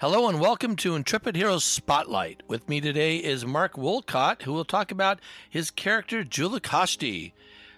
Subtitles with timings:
[0.00, 2.44] Hello and welcome to Intrepid Heroes Spotlight.
[2.46, 5.18] With me today is Mark Woolcott, who will talk about
[5.50, 7.32] his character Julakashti.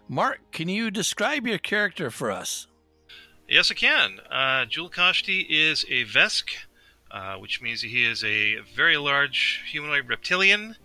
[0.06, 2.66] Mark, can you describe your character for us?
[3.48, 4.20] Yes, I can.
[4.30, 6.50] Uh, Julakashti is a Vesk,
[7.10, 10.76] uh, which means he is a very large humanoid reptilian.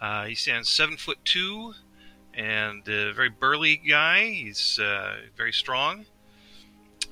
[0.00, 1.74] Uh, he stands seven foot two,
[2.34, 4.26] and a very burly guy.
[4.26, 6.06] He's uh, very strong.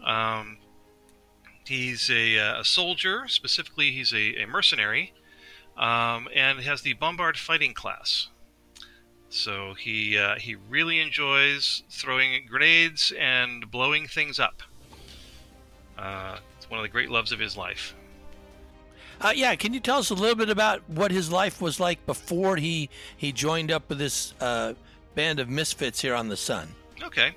[0.04, 0.58] Um,
[1.66, 3.28] he's a, uh, a, soldier.
[3.28, 5.12] Specifically, he's a, a mercenary,
[5.76, 8.28] um, and has the Bombard fighting class.
[9.28, 14.62] So he uh, he really enjoys throwing grenades and blowing things up.
[15.96, 17.94] Uh, it's one of the great loves of his life.
[19.22, 22.04] Uh, yeah, can you tell us a little bit about what his life was like
[22.06, 24.74] before he he joined up with this uh,
[25.14, 26.68] band of misfits here on the Sun?
[27.02, 27.34] Okay.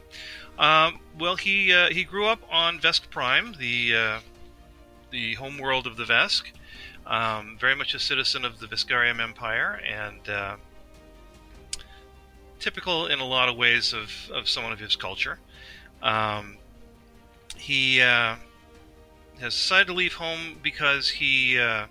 [0.57, 4.19] Um, well, he uh, he grew up on Vesk Prime, the uh,
[5.11, 6.43] the home world of the Vesk.
[7.05, 10.55] Um, very much a citizen of the Veskarium Empire, and uh,
[12.59, 15.37] typical in a lot of ways of, of someone of his culture.
[16.01, 16.57] Um,
[17.55, 18.35] he uh,
[19.39, 21.85] has decided to leave home because he uh,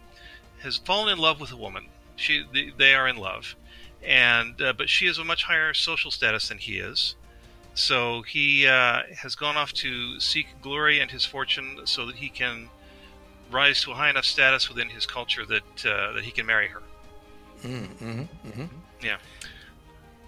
[0.62, 1.87] has fallen in love with a woman.
[2.17, 2.45] She,
[2.77, 3.55] they are in love,
[4.05, 7.15] and uh, but she is a much higher social status than he is.
[7.75, 12.28] So he uh, has gone off to seek glory and his fortune, so that he
[12.28, 12.69] can
[13.50, 16.69] rise to a high enough status within his culture that uh, that he can marry
[16.69, 16.83] her.
[17.62, 18.64] Mm-hmm, mm-hmm.
[19.03, 19.16] Yeah.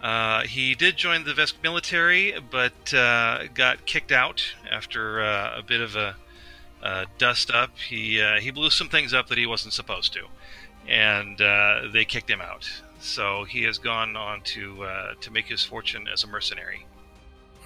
[0.02, 5.62] Uh, he did join the Vesk military, but uh, got kicked out after uh, a
[5.62, 6.16] bit of a
[7.18, 7.70] dust up.
[7.78, 10.26] He uh, he blew some things up that he wasn't supposed to,
[10.86, 12.68] and uh, they kicked him out.
[13.00, 16.86] So he has gone on to uh, to make his fortune as a mercenary.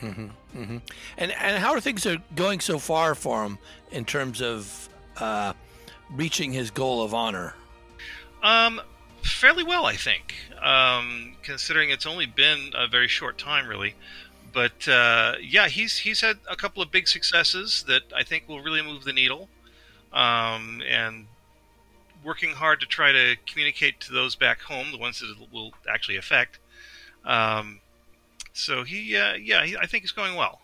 [0.01, 0.77] Mm-hmm, mm-hmm.
[1.19, 3.59] And and how are things are going so far for him
[3.91, 4.89] in terms of
[6.11, 7.55] reaching his goal of honor?
[8.43, 8.81] Um,
[9.23, 13.95] fairly well, I think, um, considering it's only been a very short time, really.
[14.53, 18.61] But uh, yeah, he's he's had a couple of big successes that I think will
[18.61, 19.49] really move the needle,
[20.13, 21.27] um, and
[22.25, 26.17] working hard to try to communicate to those back home, the ones that will actually
[26.17, 26.59] affect.
[27.25, 27.81] Um,
[28.61, 30.61] so he, uh, yeah, he, I think it's going well.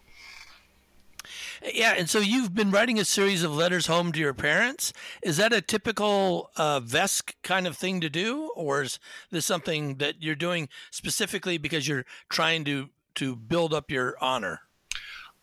[1.75, 4.93] Yeah, and so you've been writing a series of letters home to your parents.
[5.23, 8.99] Is that a typical uh, Vesk kind of thing to do, or is
[9.31, 14.61] this something that you're doing specifically because you're trying to to build up your honor?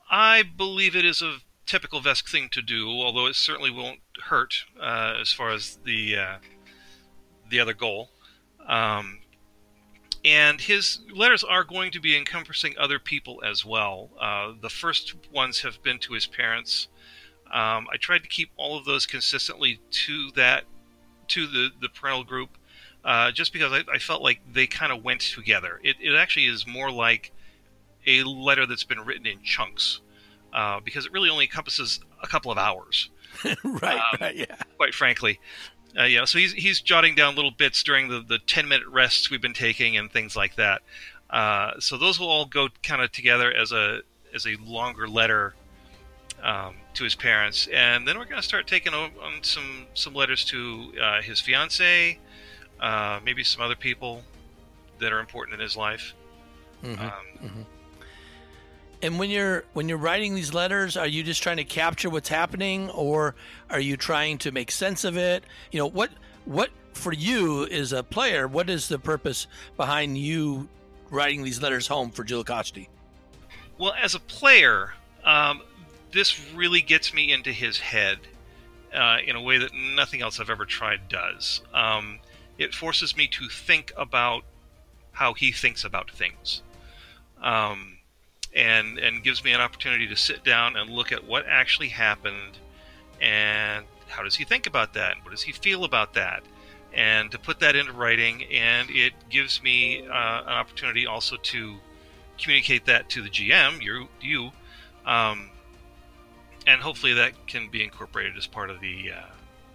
[0.09, 4.53] I believe it is a typical Vesk thing to do, although it certainly won't hurt
[4.79, 6.37] uh, as far as the uh,
[7.49, 8.09] the other goal.
[8.67, 9.19] Um,
[10.25, 14.09] and his letters are going to be encompassing other people as well.
[14.19, 16.87] Uh, the first ones have been to his parents.
[17.47, 20.63] Um, I tried to keep all of those consistently to that,
[21.29, 22.57] to the the parental group,
[23.03, 25.79] uh, just because I, I, felt like they kind of went together.
[25.83, 27.31] It, it actually is more like
[28.07, 30.01] a letter that's been written in chunks,
[30.51, 33.09] uh, because it really only encompasses a couple of hours.
[33.63, 34.55] right, um, right, yeah.
[34.77, 35.39] Quite frankly,
[35.97, 39.29] uh, yeah, so he's he's jotting down little bits during the the ten minute rests
[39.29, 40.81] we've been taking and things like that.
[41.29, 44.01] Uh, so those will all go kind of together as a
[44.33, 45.53] as a longer letter
[46.41, 49.11] um, to his parents, and then we're going to start taking on
[49.41, 52.19] some some letters to uh, his fiance,
[52.79, 54.23] uh, maybe some other people
[54.99, 56.13] that are important in his life.
[56.83, 57.01] Mm-hmm.
[57.01, 57.11] Um,
[57.43, 57.61] mm-hmm.
[59.03, 62.29] And when you're when you're writing these letters, are you just trying to capture what's
[62.29, 63.35] happening, or
[63.69, 65.43] are you trying to make sense of it?
[65.71, 66.09] You know what
[66.45, 70.69] what for you as a player, what is the purpose behind you
[71.09, 72.87] writing these letters home for Julakashti?
[73.77, 74.93] Well, as a player,
[75.25, 75.61] um,
[76.11, 78.19] this really gets me into his head
[78.93, 81.61] uh, in a way that nothing else I've ever tried does.
[81.73, 82.19] Um,
[82.57, 84.45] it forces me to think about
[85.11, 86.61] how he thinks about things.
[87.41, 87.97] Um,
[88.55, 92.59] and and gives me an opportunity to sit down and look at what actually happened
[93.21, 95.15] and how does he think about that?
[95.15, 96.43] And what does he feel about that?
[96.93, 101.77] And to put that into writing and it gives me uh, an opportunity also to
[102.41, 104.51] communicate that to the gm you you
[105.05, 105.49] um,
[106.65, 109.29] and hopefully that can be incorporated as part of the uh,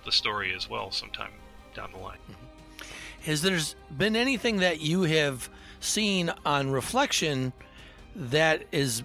[0.04, 1.30] the story as well sometime
[1.74, 2.18] down the line.
[2.30, 2.84] Mm-hmm.
[3.22, 3.58] has there
[3.96, 5.48] been anything that you have
[5.80, 7.52] seen on reflection
[8.18, 9.02] that is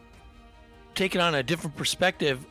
[0.95, 2.45] taken on a different perspective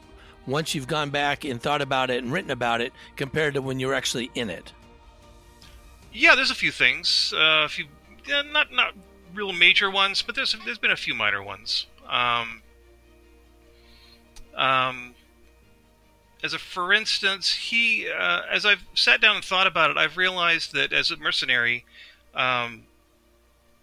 [0.47, 3.79] once you've gone back and thought about it and written about it compared to when
[3.79, 4.73] you're actually in it?
[6.12, 7.32] Yeah, there's a few things.
[7.37, 7.87] Uh, a few,
[8.26, 8.94] yeah, not not
[9.35, 11.87] real major ones, but there's there's been a few minor ones.
[12.09, 12.62] Um,
[14.55, 15.14] um,
[16.43, 20.17] as a for instance, he uh, as I've sat down and thought about it, I've
[20.17, 21.87] realized that as a mercenary,
[22.35, 22.85] um,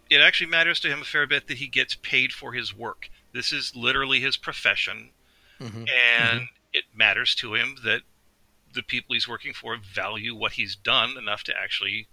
[0.09, 3.09] it actually matters to him a fair bit that he gets paid for his work.
[3.33, 5.11] This is literally his profession,
[5.59, 5.77] mm-hmm.
[5.77, 6.43] and mm-hmm.
[6.73, 8.01] it matters to him that
[8.73, 12.07] the people he's working for value what he's done enough to actually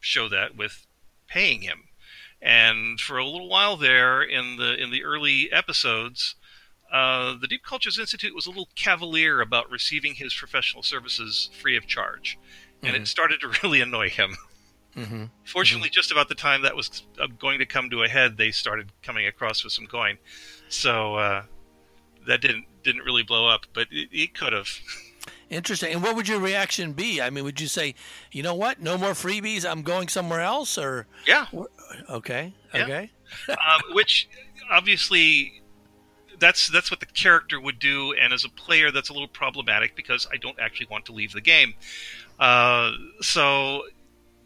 [0.00, 0.86] show that with
[1.26, 1.84] paying him.
[2.40, 6.34] And for a little while there in the in the early episodes,
[6.92, 11.76] uh, the Deep Cultures Institute was a little cavalier about receiving his professional services free
[11.76, 12.38] of charge,
[12.82, 13.02] and mm-hmm.
[13.02, 14.36] it started to really annoy him.
[14.96, 15.24] Mm-hmm.
[15.44, 15.94] Fortunately, mm-hmm.
[15.94, 18.92] just about the time that was uh, going to come to a head, they started
[19.02, 20.18] coming across with some coin.
[20.68, 21.42] So uh,
[22.26, 24.68] that didn't didn't really blow up, but it, it could have.
[25.50, 25.92] Interesting.
[25.92, 27.20] And what would your reaction be?
[27.20, 27.94] I mean, would you say,
[28.32, 31.46] you know what, no more freebies, I'm going somewhere else, or yeah,
[32.08, 32.84] okay, yeah.
[32.84, 33.10] okay,
[33.48, 34.28] um, which
[34.70, 35.62] obviously
[36.38, 39.94] that's that's what the character would do, and as a player, that's a little problematic
[39.94, 41.74] because I don't actually want to leave the game.
[42.38, 43.84] Uh, so,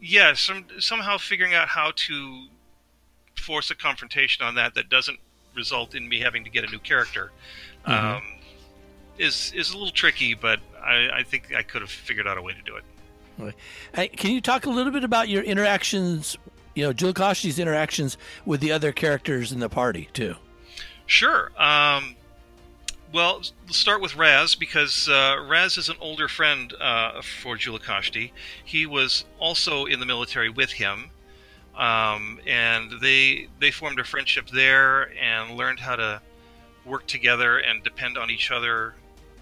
[0.01, 2.47] yeah, some, somehow figuring out how to
[3.35, 5.19] force a confrontation on that that doesn't
[5.55, 7.31] result in me having to get a new character.
[7.85, 8.17] Mm-hmm.
[8.17, 8.23] Um,
[9.17, 12.41] is is a little tricky, but I, I think I could have figured out a
[12.41, 12.83] way to do it.
[13.93, 16.37] Hey, can you talk a little bit about your interactions?
[16.75, 20.35] You know, Jill interactions with the other characters in the party too.
[21.07, 21.51] Sure.
[21.57, 22.16] Um,
[23.13, 28.31] well, let's start with Raz because uh, Raz is an older friend uh, for Julakashti.
[28.63, 31.09] He was also in the military with him,
[31.75, 36.21] um, and they they formed a friendship there and learned how to
[36.85, 38.95] work together and depend on each other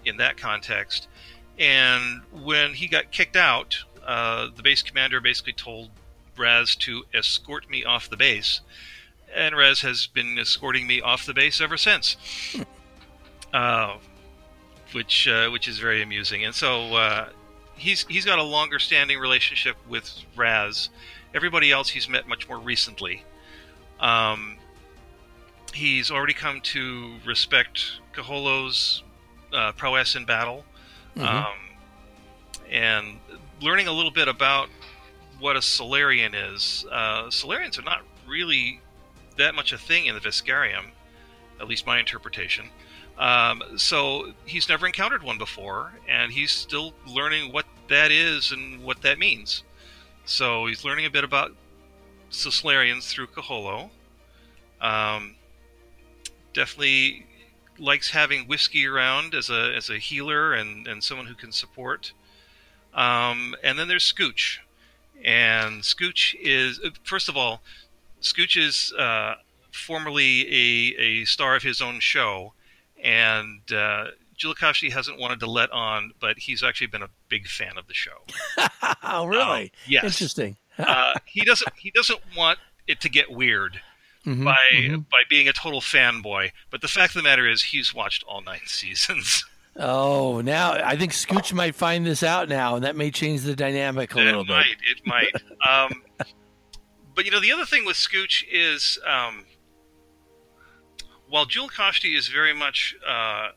[0.04, 1.08] in that context.
[1.58, 5.90] And when he got kicked out, uh, the base commander basically told
[6.36, 8.60] Raz to escort me off the base.
[9.34, 12.16] And Raz has been escorting me off the base ever since.
[13.52, 13.96] Uh,
[14.92, 16.44] which uh, which is very amusing.
[16.44, 17.28] And so uh,
[17.74, 20.90] he's he's got a longer standing relationship with Raz.
[21.34, 23.24] Everybody else he's met much more recently.
[24.00, 24.56] Um,
[25.72, 29.02] he's already come to respect Kaholo's
[29.52, 30.64] uh, prowess in battle,
[31.16, 31.26] mm-hmm.
[31.26, 31.54] um,
[32.70, 33.18] and
[33.60, 34.68] learning a little bit about
[35.38, 36.86] what a Solarian is.
[36.90, 38.80] Uh, Solarians are not really
[39.36, 40.86] that much a thing in the Veskarium,
[41.60, 42.70] at least my interpretation.
[43.18, 48.82] Um, so he's never encountered one before, and he's still learning what that is and
[48.82, 49.62] what that means.
[50.24, 51.52] So he's learning a bit about
[52.30, 53.90] Solarians through Kaholo.
[54.80, 55.36] Um,
[56.52, 57.26] definitely
[57.78, 62.12] likes having whiskey around as a as a healer and and someone who can support.
[62.94, 64.58] Um, and then there's Scooch,
[65.22, 67.62] and Scooch is first of all,
[68.20, 69.34] Scooch is uh,
[69.70, 72.54] formerly a a star of his own show,
[73.02, 74.06] and uh,
[74.38, 77.94] Julakashti hasn't wanted to let on, but he's actually been a big fan of the
[77.94, 78.18] show.
[79.02, 79.62] oh, really?
[79.62, 80.04] Um, yes.
[80.04, 80.56] Interesting.
[80.78, 83.80] uh, he doesn't he doesn't want it to get weird
[84.26, 85.00] mm-hmm, by mm-hmm.
[85.10, 86.50] by being a total fanboy.
[86.70, 89.44] But the fact of the matter is, he's watched all nine seasons.
[89.78, 93.54] Oh, now I think Scooch might find this out now, and that may change the
[93.54, 94.98] dynamic a it little might, bit.
[94.98, 95.28] It might.
[95.34, 95.84] It might.
[95.84, 96.02] um,
[97.14, 99.44] but you know, the other thing with Scooch is, um,
[101.28, 103.48] while Julakashti is very much uh,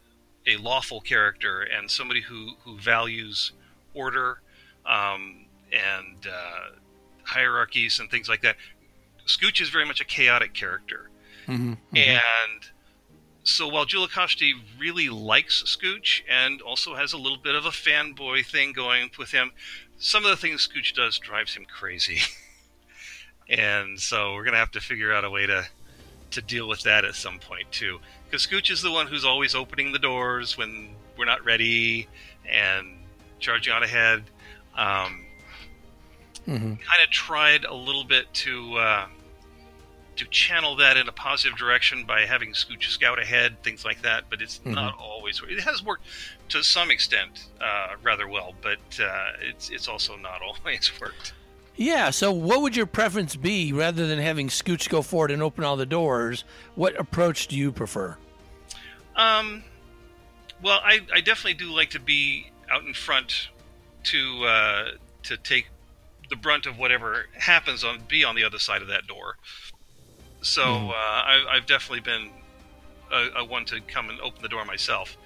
[0.48, 3.51] a lawful character and somebody who who values
[3.94, 4.42] order
[4.86, 6.75] um, and uh,
[7.23, 8.56] hierarchies and things like that,
[9.28, 11.09] Scooch is very much a chaotic character,
[11.47, 11.97] mm-hmm, mm-hmm.
[11.97, 12.69] and
[13.44, 18.45] so while Julakashti really likes Scooch and also has a little bit of a fanboy
[18.45, 19.52] thing going with him,
[19.97, 22.19] some of the things Scooch does drives him crazy,
[23.49, 25.68] and so we're gonna have to figure out a way to
[26.31, 28.00] to deal with that at some point too.
[28.26, 32.07] Because Scooch is the one who's always opening the doors when we're not ready
[32.48, 32.98] and
[33.40, 34.24] charging on ahead.
[34.76, 35.26] Um,
[36.48, 36.76] mm-hmm.
[36.76, 39.06] Kind of tried a little bit to uh,
[40.16, 44.26] to channel that in a positive direction by having Scooch scout ahead, things like that.
[44.30, 44.74] But it's mm-hmm.
[44.74, 45.42] not always.
[45.48, 46.04] It has worked
[46.50, 51.33] to some extent uh, rather well, but uh, it's it's also not always worked.
[51.80, 52.09] Yeah.
[52.09, 55.78] So, what would your preference be rather than having Scooch go forward and open all
[55.78, 56.44] the doors?
[56.76, 58.18] What approach do you prefer?
[59.16, 59.64] Um.
[60.62, 63.48] Well, I, I definitely do like to be out in front
[64.04, 64.86] to uh,
[65.24, 65.68] to take
[66.30, 69.38] the brunt of whatever happens on be on the other side of that door.
[70.42, 70.90] So mm.
[70.90, 72.30] uh, I, I've definitely been
[73.09, 75.18] a, a, one to come and open the door myself.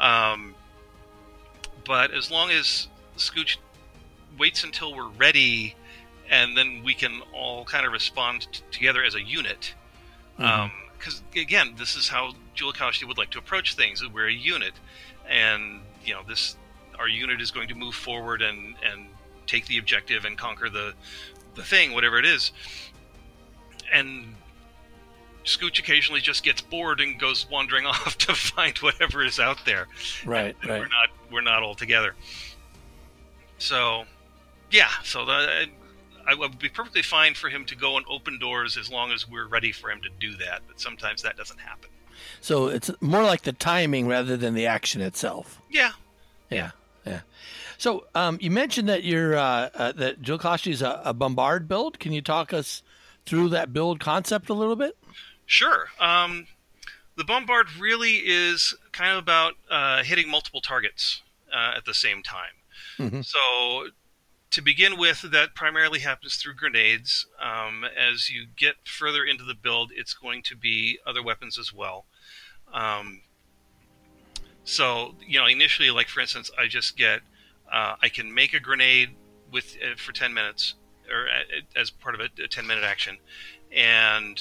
[0.00, 0.56] Um,
[1.86, 3.58] but as long as Scooch
[4.38, 5.76] waits until we're ready,
[6.30, 9.74] and then we can all kind of respond t- together as a unit.
[10.36, 11.38] Because mm-hmm.
[11.38, 14.02] um, again, this is how Julakashti would like to approach things.
[14.06, 14.72] We're a unit,
[15.28, 16.56] and you know this
[16.98, 19.06] our unit is going to move forward and and
[19.46, 20.94] take the objective and conquer the
[21.54, 22.52] the thing, whatever it is.
[23.92, 24.34] And
[25.44, 29.88] Scooch occasionally just gets bored and goes wandering off to find whatever is out there.
[30.24, 30.80] Right, And right.
[30.80, 32.14] We're not we're not all together.
[33.58, 34.04] So,
[34.70, 34.88] yeah.
[35.04, 35.66] So the,
[36.26, 39.28] I would be perfectly fine for him to go and open doors as long as
[39.28, 40.62] we're ready for him to do that.
[40.66, 41.90] But sometimes that doesn't happen.
[42.40, 45.60] So it's more like the timing rather than the action itself.
[45.70, 45.92] Yeah.
[46.50, 46.70] Yeah,
[47.04, 47.20] yeah.
[47.78, 51.98] So um, you mentioned that you're uh, uh, that Julakashti is a, a bombard build.
[51.98, 52.82] Can you talk us
[53.26, 54.96] through that build concept a little bit?
[55.46, 55.88] Sure.
[55.98, 56.46] Um,
[57.16, 62.22] the bombard really is kind of about uh, hitting multiple targets uh, at the same
[62.22, 62.52] time.
[62.98, 63.24] Mhm.
[63.24, 63.88] So,
[64.54, 67.26] to begin with, that primarily happens through grenades.
[67.42, 71.72] Um, as you get further into the build, it's going to be other weapons as
[71.72, 72.06] well.
[72.72, 73.22] Um,
[74.62, 77.20] so, you know, initially, like for instance, I just get
[77.72, 79.10] uh, I can make a grenade
[79.50, 80.74] with uh, for ten minutes,
[81.10, 83.18] or uh, as part of a, a ten minute action,
[83.72, 84.38] and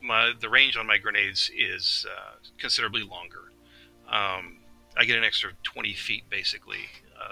[0.00, 3.50] my the range on my grenades is uh, considerably longer.
[4.08, 4.60] Um,
[4.96, 6.86] I get an extra 20 feet basically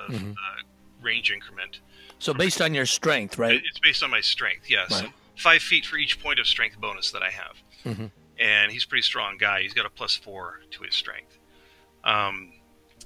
[0.08, 0.32] of Mhm.
[0.32, 0.62] uh,
[1.00, 1.80] range increment.
[2.18, 3.60] So based on your strength, right?
[3.64, 4.90] It's based on my strength, yes.
[4.90, 5.12] Right.
[5.36, 7.56] Five feet for each point of strength bonus that I have.
[7.84, 8.10] Mhm.
[8.38, 9.62] And he's a pretty strong guy.
[9.62, 11.38] He's got a plus four to his strength.
[12.04, 12.52] Um,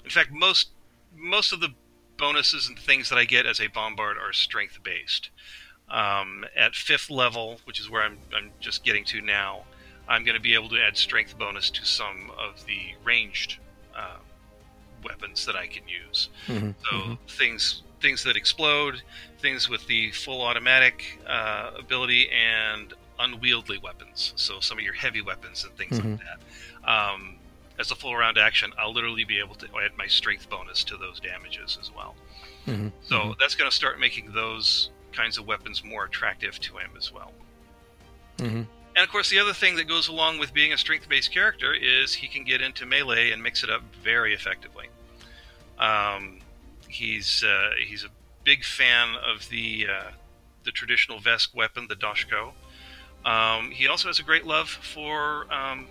[0.04, 0.70] in fact, most
[1.12, 1.74] most of the
[2.16, 5.30] bonuses and things that I get as a bombard are strength based.
[5.88, 9.64] Um, at fifth level, which is where I'm, I'm just getting to now,
[10.08, 13.58] I'm going to be able to add strength bonus to some of the ranged
[13.96, 14.18] uh,
[15.02, 16.28] weapons that I can use.
[16.46, 17.18] Mhm, So mhm.
[17.28, 19.02] things things that explode,
[19.40, 24.32] things with the full automatic uh, ability, and unwieldy weapons.
[24.36, 26.18] So some of your heavy weapons and things Mhm.
[26.18, 26.90] like that.
[26.90, 27.36] Um,
[27.78, 30.96] as a full round action, I'll literally be able to add my strength bonus to
[30.96, 32.14] those damages as well.
[32.66, 33.38] Mhm, So mhm.
[33.38, 37.32] that's going to start making those kinds of weapons more attractive to him as well.
[38.38, 38.66] Mhm.
[38.96, 41.72] And of course, the other thing that goes along with being a strength based character
[41.72, 44.88] is he can get into melee and mix it up very effectively.
[45.78, 46.40] Um,
[46.90, 48.08] he's uh, he's a
[48.44, 50.10] big fan of the uh,
[50.64, 52.52] the traditional Vesk weapon, the Doshko.
[53.24, 55.86] Um, he also has a great love for um,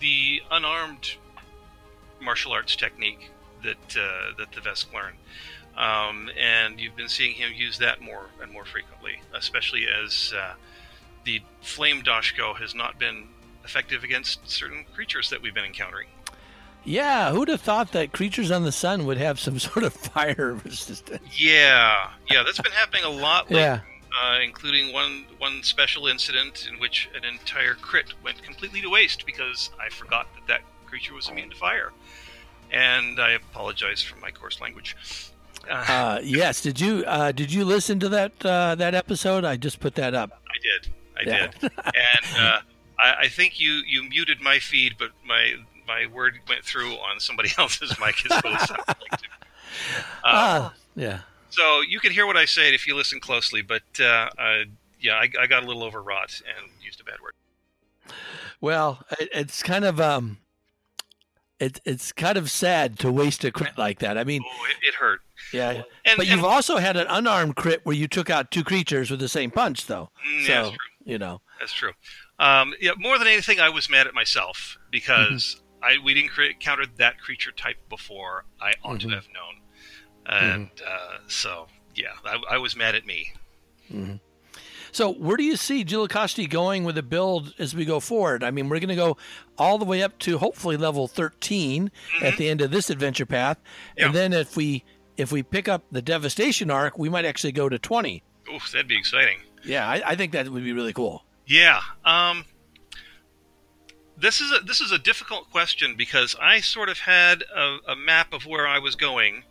[0.00, 1.16] the unarmed
[2.20, 3.30] martial arts technique
[3.62, 5.14] that uh, that the Vesk learn.
[5.76, 10.54] Um, and you've been seeing him use that more and more frequently, especially as uh,
[11.24, 13.28] the flame Doshko has not been
[13.64, 16.08] effective against certain creatures that we've been encountering.
[16.84, 20.58] Yeah, who'd have thought that creatures on the sun would have some sort of fire
[20.64, 21.22] resistance?
[21.38, 23.44] Yeah, yeah, that's been happening a lot.
[23.50, 23.80] Lately, Yeah.
[24.22, 29.24] uh, including one one special incident in which an entire crit went completely to waste
[29.26, 31.92] because I forgot that that creature was immune to fire,
[32.70, 34.96] and I apologize for my coarse language.
[35.70, 36.60] Uh, Uh, yes.
[36.60, 39.44] Did you uh, did you listen to that uh, that episode?
[39.44, 40.42] I just put that up.
[40.50, 41.46] I did, I Yeah.
[41.60, 42.60] did, and uh,
[42.98, 45.54] I, I think you you muted my feed, but my
[45.92, 48.24] my word went through on somebody else's mic.
[48.24, 49.28] Is what it sounded like to me.
[50.24, 51.20] Uh, Ah, yeah.
[51.50, 54.64] So you can hear what I say if you listen closely, but uh, uh,
[55.00, 57.32] yeah, I, I got a little overwrought and used a bad word.
[58.60, 60.38] Well, it, it's kind of um,
[61.58, 64.18] it, it's kind of sad to waste a crit like that.
[64.18, 65.20] I mean, Oh, it, it hurt.
[65.52, 65.70] yeah.
[65.70, 69.10] And, But and- you've also had an unarmed crit where you took out two creatures
[69.10, 70.10] with the same punch, though.
[70.28, 70.78] Mm, so yeah, that's true.
[71.12, 71.40] you know.
[71.60, 71.92] That's true.
[72.38, 76.42] Um, yeah, more than anything, I was mad at myself because I we didn't cre-
[76.44, 78.44] encounter that creature type before.
[78.60, 79.02] I ought Mhm.
[79.02, 79.60] to have known,
[80.26, 83.32] and uh, so yeah, I, I was mad at me.
[84.92, 88.44] So where do you see Julakashti going with the build as we go forward?
[88.44, 89.16] I mean, we're going to go
[89.56, 93.58] all the way up to hopefully level 13 at the end of this adventure path,
[93.96, 94.06] Yeah.
[94.06, 94.84] and then if we
[95.16, 98.22] if we pick up the Devastation Ark, we might actually go to 20.
[98.54, 99.40] Oof, that'd be exciting.
[99.62, 101.24] Yeah, I, I think that would be really cool.
[101.46, 101.80] Yeah.
[102.04, 102.44] Um,
[104.22, 107.96] this is a this is a difficult question because I sort of had a, a
[107.96, 109.42] map of where I was going,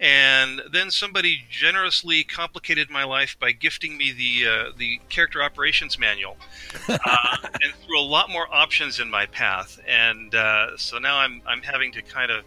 [0.00, 5.98] and then somebody generously complicated my life by gifting me the uh, the character operations
[5.98, 6.38] manual,
[6.88, 9.78] uh, and threw a lot more options in my path.
[9.86, 12.44] And uh, so now I'm I'm having to kind of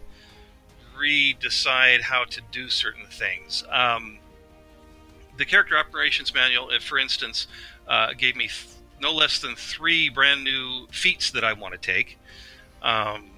[0.97, 3.63] re-decide how to do certain things.
[3.69, 4.17] Um,
[5.37, 7.47] the character operations manual, for instance,
[7.87, 11.79] uh, gave me th- no less than three brand new feats that I want to
[11.79, 12.17] take.
[12.81, 13.29] Um,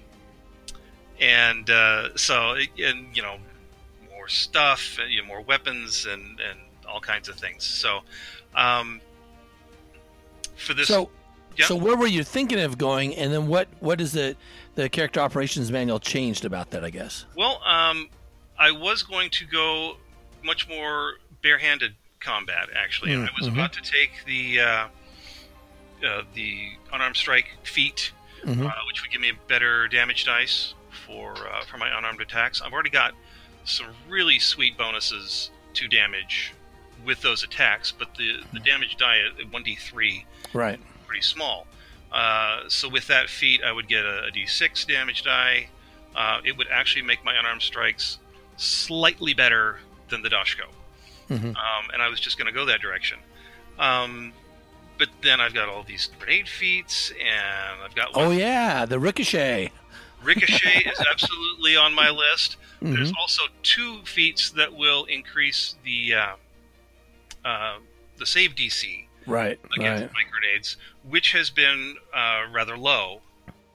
[1.20, 3.36] and uh, so, and you know,
[4.10, 7.64] more stuff, you know, more weapons, and and all kinds of things.
[7.64, 8.00] So,
[8.54, 9.00] um,
[10.56, 11.10] for this, so
[11.56, 11.66] yeah.
[11.66, 14.36] so where were you thinking of going, and then what what is the
[14.74, 16.84] the character operations manual changed about that?
[16.84, 17.24] I guess.
[17.36, 18.08] Well, um,
[18.58, 19.96] I was going to go
[20.44, 22.68] much more barehanded combat.
[22.76, 23.54] Actually, Mm, I was mhm.
[23.54, 24.86] about to take the uh,
[26.04, 28.12] uh, the unarmed strike feat,
[28.44, 28.66] Mhm.
[28.66, 30.74] uh, which would give me a better damage dice
[31.06, 32.60] for uh, for my unarmed attacks.
[32.60, 33.14] I've already got
[33.64, 36.52] some really sweet bonuses to damage
[37.04, 40.80] with those attacks, but the the damage die at one d three Right.
[41.06, 41.66] pretty small.
[42.10, 45.68] Uh, so with that feat, I would get a, a d6 damage die.
[46.14, 48.18] Uh, it would actually make my unarmed strikes
[48.58, 49.80] slightly better
[50.10, 50.66] than the Doshko.
[51.30, 51.56] Mhm.
[51.56, 53.18] Um, and I was just going to go that direction.
[53.78, 54.34] Um,
[54.98, 59.70] but then I've got all these grenade feats, and I've got Oh yeah, the ricochet.
[60.22, 62.56] Ricochet is absolutely on my list.
[62.80, 63.16] There's Mhm.
[63.20, 66.36] also two feats that will increase the uh,
[67.44, 67.78] uh,
[68.18, 69.58] the save DC Right.
[69.76, 70.12] against Right.
[70.12, 73.22] my grenades, which has been uh, rather low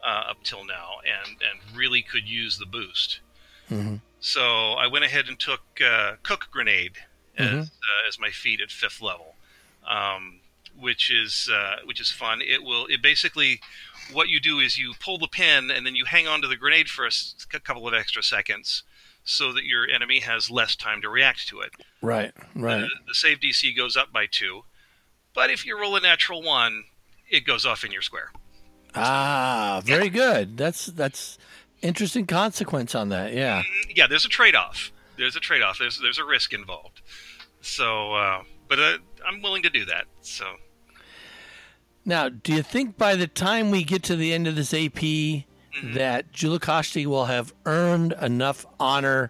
[0.05, 3.19] uh, up till now, and and really could use the boost.
[3.69, 4.01] Mhm.
[4.19, 6.97] So I went ahead and took uh, Cook Grenade
[7.37, 7.61] as Mhm.
[7.63, 9.35] uh, as my feat at fifth level,
[9.87, 10.39] um,
[10.79, 12.41] which is uh, which is fun.
[12.41, 13.59] It will it basically
[14.11, 16.55] what you do is you pull the pin and then you hang on to the
[16.55, 18.83] grenade for a couple of extra seconds,
[19.23, 21.71] so that your enemy has less time to react to it.
[22.01, 22.31] Right.
[22.55, 22.81] Right.
[22.81, 24.63] The, the save DC goes up by two,
[25.33, 26.85] but if you roll a natural one,
[27.29, 28.31] it goes off in your square.
[28.95, 30.57] Ah, very good.
[30.57, 31.37] That's that's
[31.81, 33.33] interesting consequence on that.
[33.33, 33.63] Yeah.
[33.93, 34.91] Yeah, there's a trade-off.
[35.17, 35.77] There's a trade-off.
[35.79, 37.01] There's there's a risk involved.
[37.61, 40.05] So, uh, but uh, I'm willing to do that.
[40.21, 40.45] So,
[42.07, 45.01] Now, do you think by the time we get to the end of this AP
[45.93, 49.29] that Julakashti will have earned enough honor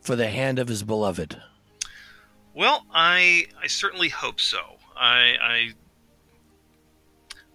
[0.00, 1.40] for the hand of his beloved?
[2.54, 4.58] well, I I certainly hope so.
[4.96, 5.72] I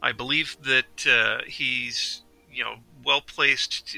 [0.02, 2.22] I, I believe that uh, he's
[2.52, 3.98] you know well placed.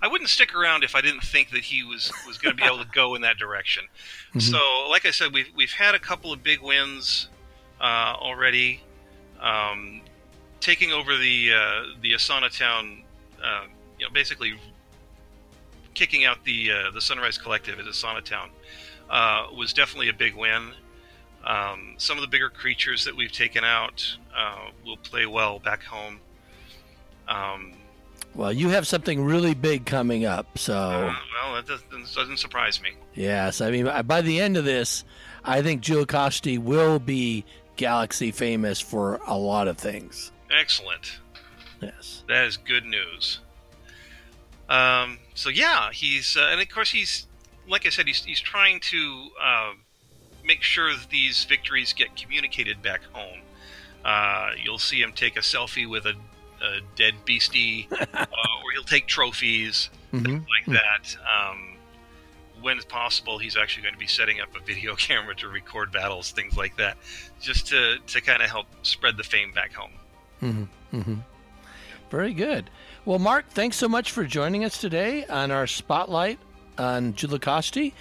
[0.00, 2.66] I wouldn't stick around if I didn't think that he was was going to be
[2.66, 3.84] able to go in that direction.
[4.38, 7.28] So, like I said, we've we've had a couple of big wins
[7.80, 8.82] uh, already.
[9.40, 10.02] Um,
[10.62, 13.02] taking over the uh, the Asana Town,
[13.44, 13.64] uh,
[13.98, 14.54] you know, basically
[15.92, 18.48] kicking out the uh, the Sunrise Collective at Asana Town
[19.10, 20.70] uh, was definitely a big win.
[21.44, 25.82] Um, some of the bigger creatures that we've taken out uh, will play well back
[25.82, 26.20] home.
[27.28, 27.72] Um,
[28.34, 32.80] Well, you have something really big coming up, so uh, well, that doesn't, doesn't surprise
[32.80, 32.90] me.
[33.14, 33.60] yes.
[33.60, 35.04] I mean, by the end of this,
[35.44, 37.44] I think Julakashti will be
[37.76, 40.30] galaxy famous for a lot of things.
[40.52, 41.18] Excellent.
[41.80, 42.22] Yes.
[42.28, 43.40] That is good news.
[44.68, 47.26] Um, so yeah, he's uh, and of course he's
[47.68, 49.72] like I said, he's he's trying to uh,
[50.44, 53.40] make sure that these victories get communicated back home.
[54.04, 56.14] Uh, you'll see him take a selfie with a,
[56.62, 61.16] a dead beastie, uh, or he'll take trophies hmm like that.
[61.22, 61.76] Um,
[62.60, 65.90] when it's possible, he's actually going to be setting up a video camera to record
[65.92, 66.96] battles, things like that,
[67.40, 69.92] just to to kind of help spread the fame back home.
[70.42, 71.14] Hmm hmm
[72.10, 72.68] Very good.
[73.04, 76.40] Well, Mark, thanks so much for joining us today on our spotlight
[76.78, 77.92] on Julakashti.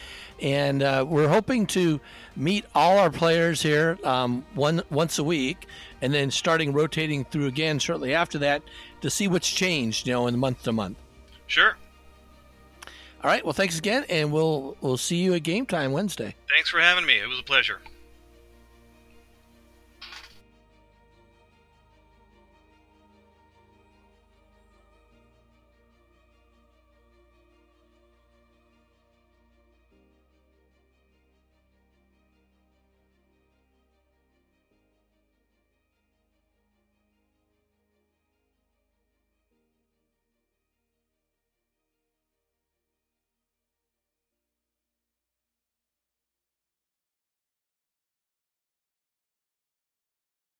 [0.42, 2.02] And uh, we're hoping to
[2.36, 5.68] meet all our players here um, one once a week,
[6.02, 8.64] and then starting rotating through again shortly after that
[9.02, 10.98] to see what's changed, you know, in month to month.
[11.46, 11.78] Sure.
[13.24, 13.44] All right.
[13.46, 16.36] Well, thanks again, and we'll we'll see you at game time Wednesday.
[16.50, 17.20] Thanks for having me.
[17.20, 17.82] It was a pleasure.